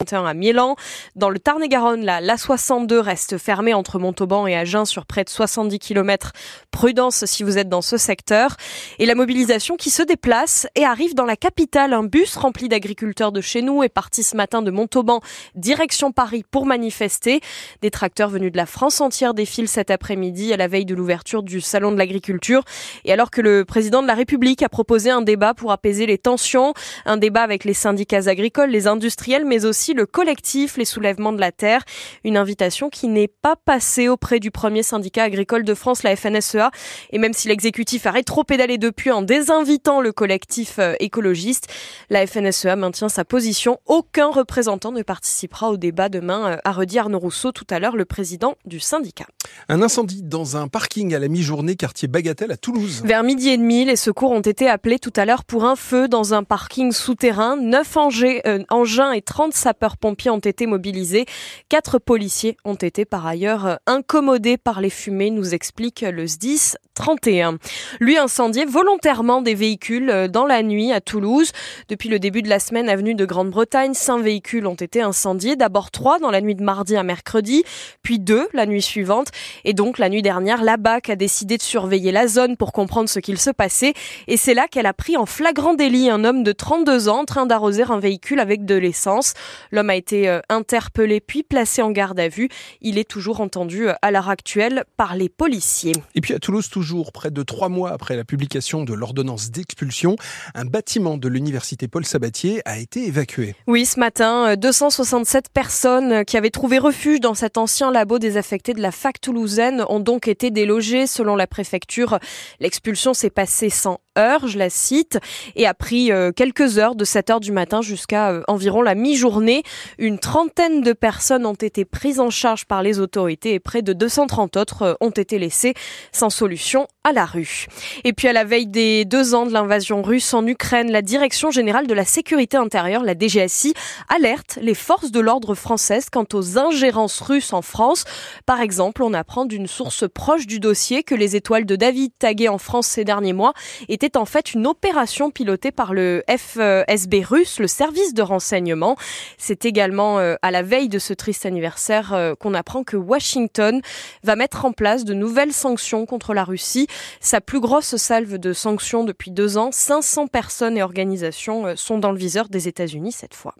[0.00, 0.74] à.
[1.16, 5.80] Dans le Tarn-et-Garonne, la l'A62 reste fermée entre Montauban et Agen sur près de 70
[5.80, 6.32] km.
[6.70, 8.56] Prudence si vous êtes dans ce secteur.
[9.00, 11.92] Et la mobilisation qui se déplace et arrive dans la capitale.
[11.92, 15.20] Un bus rempli d'agriculteurs de chez nous est parti ce matin de Montauban,
[15.56, 17.40] direction Paris pour manifester.
[17.82, 21.42] Des tracteurs venus de la France entière défilent cet après-midi à la veille de l'ouverture
[21.42, 22.62] du Salon de l'agriculture.
[23.04, 26.18] Et alors que le président de la République a proposé un débat pour apaiser les
[26.18, 26.72] tensions,
[27.04, 31.40] un débat avec les syndicats agricoles, les industriels, mais aussi le collectif Les Soulèvements de
[31.40, 31.82] la Terre.
[32.24, 36.70] Une invitation qui n'est pas passée auprès du premier syndicat agricole de France, la FNSEA.
[37.10, 41.68] Et même si l'exécutif a rétro-pédalé depuis en désinvitant le collectif euh, écologiste,
[42.10, 43.78] la FNSEA maintient sa position.
[43.86, 47.96] Aucun représentant ne participera au débat demain, euh, a redit Arnaud Rousseau tout à l'heure,
[47.96, 49.26] le président du syndicat.
[49.68, 53.02] Un incendie dans un parking à la mi-journée, quartier Bagatelle à Toulouse.
[53.04, 56.08] Vers midi et demi, les secours ont été appelés tout à l'heure pour un feu
[56.08, 57.56] dans un parking souterrain.
[57.56, 61.26] Neuf euh, engins et 30 sapeurs sapeurs-pompiers ont été mobilisés.
[61.68, 67.58] Quatre policiers ont été par ailleurs incommodés par les fumées, nous explique le SDIS 31.
[68.00, 71.52] Lui incendié volontairement des véhicules dans la nuit à Toulouse.
[71.88, 75.54] Depuis le début de la semaine, avenue de Grande-Bretagne, cinq véhicules ont été incendiés.
[75.54, 77.62] D'abord trois dans la nuit de mardi à mercredi,
[78.02, 79.28] puis deux la nuit suivante.
[79.64, 83.08] Et donc la nuit dernière, la BAC a décidé de surveiller la zone pour comprendre
[83.08, 83.94] ce qu'il se passait.
[84.26, 87.24] Et c'est là qu'elle a pris en flagrant délit un homme de 32 ans en
[87.24, 89.34] train d'arroser un véhicule avec de l'essence.
[89.70, 92.48] L'homme a été euh, interpellé puis placé en garde à vue.
[92.80, 95.94] Il est toujours entendu euh, à l'heure actuelle par les policiers.
[96.14, 100.16] Et puis à Toulouse, toujours près de trois mois après la publication de l'ordonnance d'expulsion,
[100.54, 103.54] un bâtiment de l'université Paul Sabatier a été évacué.
[103.66, 108.74] Oui, ce matin, 267 euh, personnes qui avaient trouvé refuge dans cet ancien labo désaffecté
[108.74, 111.06] de la fac toulousaine ont donc été délogées.
[111.06, 112.18] Selon la préfecture,
[112.60, 115.18] l'expulsion s'est passée sans heure, je la cite,
[115.56, 119.62] et a pris quelques heures de 7 heures du matin jusqu'à environ la mi-journée.
[119.98, 123.92] Une trentaine de personnes ont été prises en charge par les autorités et près de
[123.92, 125.74] 230 autres euh, ont été laissées
[126.12, 127.66] sans solution à la rue.
[128.04, 131.50] Et puis à la veille des deux ans de l'invasion russe en Ukraine, la Direction
[131.50, 133.74] générale de la sécurité intérieure, la DGSI,
[134.08, 138.04] alerte les forces de l'ordre françaises quant aux ingérences russes en France.
[138.46, 142.48] Par exemple, on apprend d'une source proche du dossier que les étoiles de David taguées
[142.48, 143.54] en France ces derniers mois
[143.88, 148.96] étaient en fait une opération pilotée par le FSB russe, le service de renseignement.
[149.36, 153.80] C'est également euh, à la veille de ce triste anniversaire euh, qu'on apprend que Washington
[154.22, 156.86] va mettre en place de nouvelles sanctions contre la Russie.
[157.20, 161.98] Sa plus grosse salve de sanctions depuis deux ans, 500 personnes et organisations euh, sont
[161.98, 163.54] dans le viseur des États-Unis cette fois.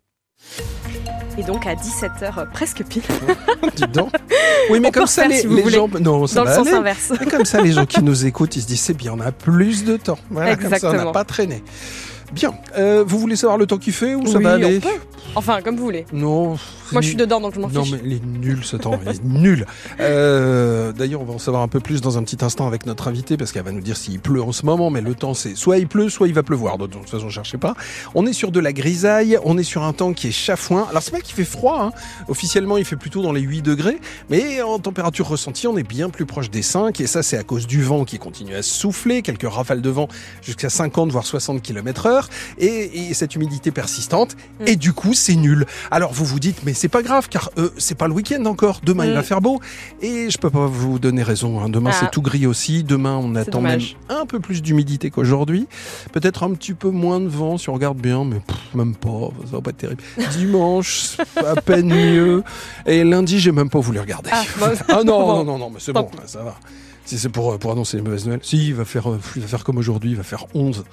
[1.38, 3.02] Et donc à 17h presque pile.
[3.76, 4.12] Dis donc.
[4.70, 5.40] Oui, mais comme ça, les,
[5.70, 5.88] gens.
[6.00, 7.12] Non, ça Dans le sens inverse.
[7.30, 9.84] Comme ça, les gens qui nous écoutent, ils se disent c'est bien, on a plus
[9.84, 10.18] de temps.
[10.30, 10.80] Voilà, Exactement.
[10.80, 11.62] comme ça, on n'a pas traîné.
[12.32, 12.54] Bien.
[13.06, 14.80] vous voulez savoir le temps qu'il fait ou ça va aller
[15.34, 16.06] Enfin, comme vous voulez.
[16.12, 16.56] Non.
[16.90, 17.76] Moi, je suis dedans, donc je m'en fiche.
[17.76, 18.98] Non, mais il est nul ce temps.
[19.02, 19.66] il est nul.
[20.00, 23.08] Euh, D'ailleurs, on va en savoir un peu plus dans un petit instant avec notre
[23.08, 24.88] invité, parce qu'elle va nous dire s'il pleut en ce moment.
[24.90, 26.78] Mais le temps, c'est soit il pleut, soit il va pleuvoir.
[26.78, 27.74] De toute façon, cherchez pas.
[28.14, 29.38] On est sur de la grisaille.
[29.44, 30.86] On est sur un temps qui est chafouin.
[30.90, 31.82] Alors, c'est pas qu'il fait froid.
[31.82, 31.92] Hein.
[32.28, 33.98] Officiellement, il fait plutôt dans les 8 degrés.
[34.30, 36.98] Mais en température ressentie, on est bien plus proche des 5.
[37.00, 39.20] Et ça, c'est à cause du vent qui continue à souffler.
[39.22, 40.08] Quelques rafales de vent
[40.40, 42.06] jusqu'à 50, voire 60 km
[42.58, 44.36] Et, et cette humidité persistante.
[44.60, 44.68] Mm.
[44.68, 45.66] Et du coup, c'est nul.
[45.90, 48.80] Alors vous vous dites, mais c'est pas grave, car euh, c'est pas le week-end encore.
[48.82, 49.24] Demain, il va mm.
[49.24, 49.60] faire beau.
[50.02, 51.60] Et je peux pas vous donner raison.
[51.60, 51.68] Hein.
[51.68, 52.10] Demain, c'est ah.
[52.12, 52.84] tout gris aussi.
[52.84, 55.66] Demain, on attend même un peu plus d'humidité qu'aujourd'hui.
[56.12, 58.40] Peut-être un petit peu moins de vent si on regarde bien, mais
[58.74, 59.30] même pas.
[59.44, 60.02] Ça va pas être terrible.
[60.32, 62.42] Dimanche, à peine mieux.
[62.86, 64.30] Et lundi, j'ai même pas voulu regarder.
[64.32, 64.44] Ah,
[64.88, 66.54] ah non, non, non, non, mais c'est bon, ça va.
[67.04, 68.40] Si c'est pour, pour annoncer les mauvaises nouvelles.
[68.42, 70.84] Si, il va faire, euh, il va faire comme aujourd'hui, il va faire 11.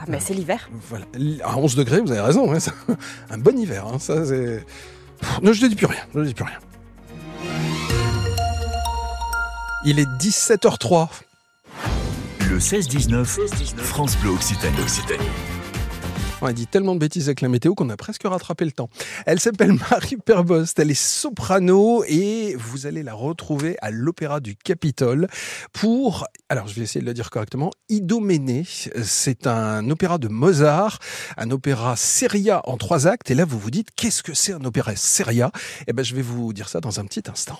[0.00, 0.70] Ah, mais c'est l'hiver.
[0.88, 1.04] Voilà.
[1.44, 2.52] À 11 degrés, vous avez raison.
[2.52, 2.58] Hein,
[3.30, 3.86] un bon hiver.
[3.86, 4.64] Hein, ça, c'est...
[5.42, 6.00] Non, je ne dis plus rien.
[6.14, 6.58] Je ne dis plus rien.
[9.84, 11.08] Il est 17h03.
[12.48, 13.24] Le 16-19,
[13.76, 14.80] France Bleu Occitanie.
[14.80, 15.28] Occitanie.
[16.42, 18.88] On a dit tellement de bêtises avec la météo qu'on a presque rattrapé le temps.
[19.26, 24.56] Elle s'appelle Marie Perbost, elle est soprano et vous allez la retrouver à l'Opéra du
[24.56, 25.28] Capitole
[25.74, 28.64] pour, alors je vais essayer de le dire correctement, Idoménée.
[29.02, 30.98] C'est un opéra de Mozart,
[31.36, 33.30] un opéra seria en trois actes.
[33.30, 35.50] Et là, vous vous dites, qu'est-ce que c'est un opéra seria?
[35.88, 37.58] Eh ben, je vais vous dire ça dans un petit instant.